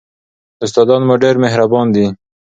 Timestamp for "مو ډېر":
1.07-1.35